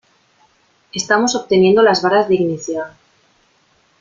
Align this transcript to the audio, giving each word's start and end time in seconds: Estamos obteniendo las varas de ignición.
Estamos 0.95 1.35
obteniendo 1.35 1.83
las 1.83 2.01
varas 2.01 2.27
de 2.27 2.33
ignición. 2.33 2.87